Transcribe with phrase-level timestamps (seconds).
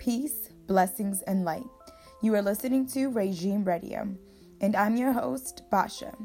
[0.00, 1.62] peace, blessings, and light.
[2.22, 4.08] You are listening to Regime Radio,
[4.62, 6.16] and I'm your host, Basha.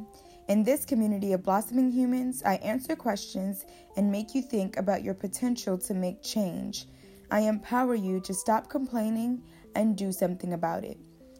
[0.47, 3.65] In this community of blossoming humans, I answer questions
[3.97, 6.85] and make you think about your potential to make change.
[7.29, 9.43] I empower you to stop complaining
[9.75, 10.97] and do something about it.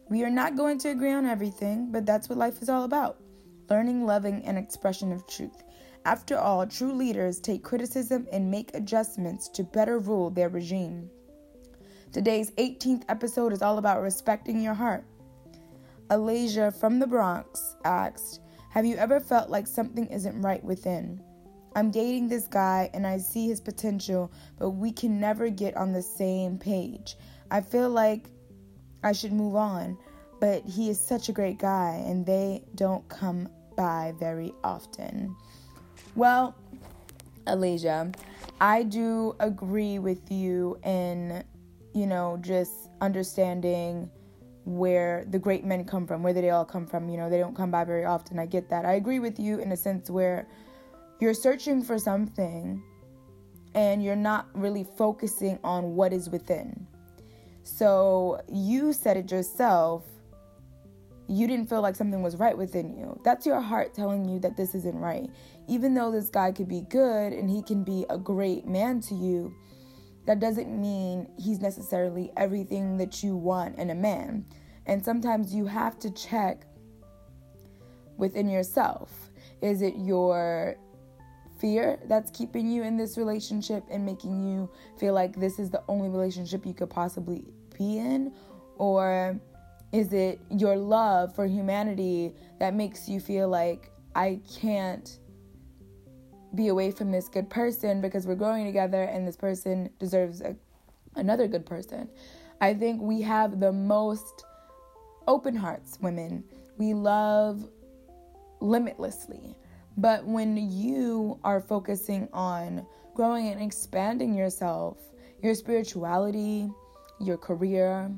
[0.10, 3.18] We are not going to agree on everything, but that's what life is all about
[3.70, 5.64] learning, loving, and expression of truth.
[6.04, 11.10] After all, true leaders take criticism and make adjustments to better rule their regime.
[12.16, 15.04] Today's 18th episode is all about respecting your heart.
[16.10, 21.21] Alasia from the Bronx asked, Have you ever felt like something isn't right within?
[21.75, 25.92] I'm dating this guy and I see his potential, but we can never get on
[25.92, 27.18] the same page.
[27.51, 28.29] I feel like
[29.04, 29.97] I should move on,
[30.39, 35.36] but he is such a great guy and they don't come by very often.
[36.16, 36.56] Well,
[37.45, 38.16] Alasia,
[38.61, 41.44] I do agree with you in
[41.95, 44.09] you know, just understanding
[44.66, 47.08] where the great men come from, where they all come from.
[47.08, 48.38] You know, they don't come by very often.
[48.38, 48.86] I get that.
[48.86, 50.48] I agree with you in a sense where
[51.22, 52.84] you're searching for something
[53.74, 56.86] and you're not really focusing on what is within.
[57.64, 60.04] So you said it yourself.
[61.28, 63.20] You didn't feel like something was right within you.
[63.24, 65.30] That's your heart telling you that this isn't right.
[65.68, 69.16] Even though this guy could be good and he can be a great man to
[69.16, 69.56] you,
[70.26, 74.45] that doesn't mean he's necessarily everything that you want in a man.
[74.86, 76.66] And sometimes you have to check
[78.18, 79.12] within yourself.
[79.62, 80.78] Is it your
[81.59, 85.84] fear that's keeping you in this relationship and making you feel like this is the
[85.88, 87.44] only relationship you could possibly
[87.78, 88.34] be in?
[88.78, 89.40] Or
[89.92, 95.20] is it your love for humanity that makes you feel like I can't
[96.56, 100.56] be away from this good person because we're growing together and this person deserves a,
[101.16, 102.09] another good person.
[102.62, 104.45] I think we have the most
[105.28, 106.44] open hearts, women.
[106.78, 107.67] We love
[108.59, 109.56] limitlessly.
[109.97, 114.97] But when you are focusing on growing and expanding yourself,
[115.41, 116.69] your spirituality,
[117.19, 118.12] your career,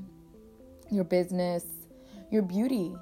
[0.92, 1.66] your business,
[2.32, 2.96] your beauty,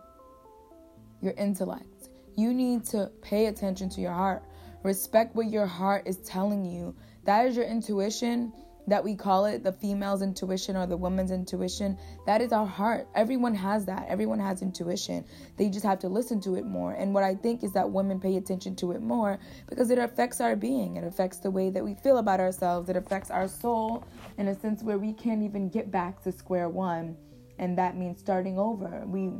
[1.21, 4.43] your intellect, you need to pay attention to your heart
[4.85, 6.95] Respect what your heart is telling you.
[7.23, 8.53] That is your intuition
[8.85, 11.97] that we call it the female's intuition or the woman's intuition.
[12.27, 13.07] That is our heart.
[13.15, 14.05] Everyone has that.
[14.07, 15.25] Everyone has intuition.
[15.57, 16.91] They just have to listen to it more.
[16.91, 20.39] And what I think is that women pay attention to it more because it affects
[20.39, 20.97] our being.
[20.97, 22.87] It affects the way that we feel about ourselves.
[22.87, 24.03] It affects our soul
[24.37, 27.17] in a sense where we can't even get back to square one.
[27.57, 29.03] And that means starting over.
[29.07, 29.31] We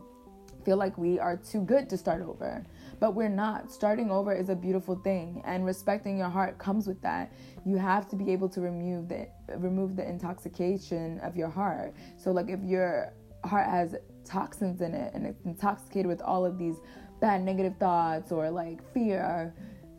[0.66, 2.66] feel like we are too good to start over
[3.00, 3.72] but we're not.
[3.72, 7.32] Starting over is a beautiful thing, and respecting your heart comes with that.
[7.66, 9.28] You have to be able to remove the
[9.58, 11.94] remove the intoxication of your heart.
[12.18, 16.58] So, like if your heart has toxins in it and it's intoxicated with all of
[16.58, 16.78] these
[17.22, 19.54] bad negative thoughts or like fear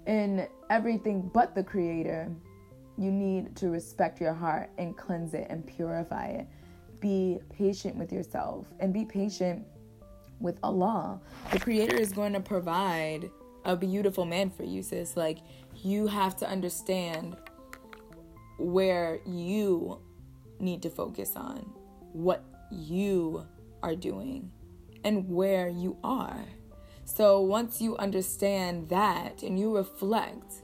[0.07, 2.29] in everything but the creator
[2.99, 6.47] you need to respect your heart and cleanse it and purify it
[6.99, 9.65] be patient with yourself and be patient
[10.41, 11.21] with Allah.
[11.53, 13.31] The Creator is going to provide
[13.65, 15.17] a beautiful man for you, sis.
[15.17, 15.39] Like,
[15.75, 17.37] you have to understand
[18.59, 20.01] where you
[20.59, 21.71] need to focus on,
[22.13, 23.47] what you
[23.83, 24.51] are doing,
[25.05, 26.45] and where you are.
[27.05, 30.63] So, once you understand that and you reflect,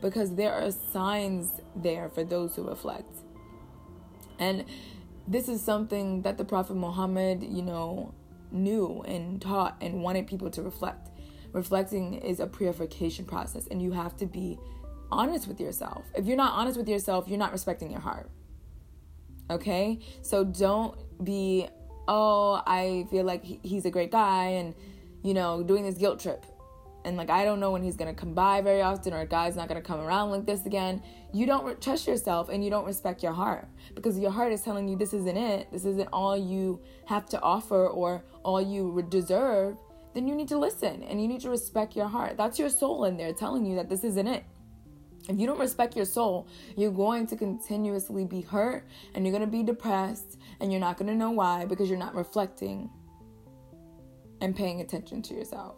[0.00, 3.12] because there are signs there for those who reflect.
[4.38, 4.64] And
[5.26, 8.14] this is something that the Prophet Muhammad, you know,
[8.62, 11.10] knew and taught and wanted people to reflect.
[11.52, 14.58] Reflecting is a purification process, and you have to be
[15.10, 16.04] honest with yourself.
[16.14, 18.28] If you're not honest with yourself, you're not respecting your heart.
[19.48, 20.00] Okay?
[20.22, 21.68] So don't be,
[22.08, 24.74] oh, I feel like he's a great guy, and,
[25.22, 26.44] you know, doing this guilt trip
[27.06, 29.54] and like I don't know when he's gonna come by very often or a guy's
[29.54, 31.00] not gonna come around like this again.
[31.32, 34.62] You don't re- trust yourself and you don't respect your heart because your heart is
[34.62, 39.06] telling you this isn't it, this isn't all you have to offer or all you
[39.08, 39.76] deserve.
[40.14, 42.36] Then you need to listen and you need to respect your heart.
[42.36, 44.42] That's your soul in there telling you that this isn't it.
[45.28, 48.84] If you don't respect your soul, you're going to continuously be hurt
[49.14, 51.98] and you're going to be depressed and you're not going to know why because you're
[51.98, 52.90] not reflecting
[54.40, 55.76] and paying attention to yourself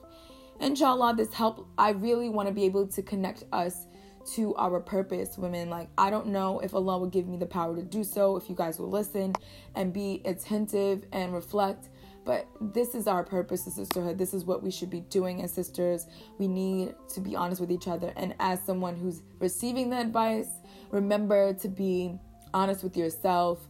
[0.61, 3.87] inshallah this help i really want to be able to connect us
[4.35, 5.71] to our purpose women.
[5.71, 8.49] Like i don't know if allah will give me the power to do so if
[8.49, 9.35] you guys will listen
[9.75, 11.89] and be attentive and reflect
[12.29, 14.19] but this is our purpose as sisterhood.
[14.19, 16.07] This is what we should be doing as sisters.
[16.37, 20.49] We need to be honest with each other and as someone who's receiving the advice
[20.91, 22.19] remember to be
[22.53, 23.67] honest with yourself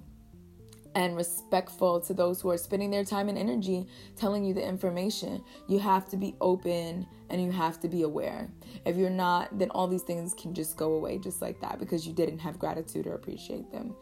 [0.98, 3.86] and respectful to those who are spending their time and energy
[4.16, 5.40] telling you the information.
[5.68, 8.50] You have to be open and you have to be aware.
[8.84, 12.04] If you're not, then all these things can just go away just like that because
[12.04, 13.94] you didn't have gratitude or appreciate them.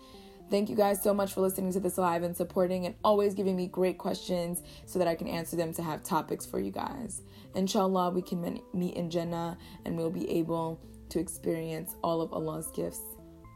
[0.50, 3.56] Thank you guys so much for listening to this live and supporting and always giving
[3.56, 7.20] me great questions so that I can answer them to have topics for you guys.
[7.54, 12.69] Inshallah, we can meet in Jannah and we'll be able to experience all of Allah's
[12.69, 13.02] gifts.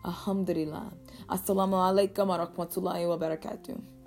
[0.05, 0.89] Alhamdulillah.
[1.29, 4.00] Assalamu alaikum wa rahmatullahi wa barakatuh.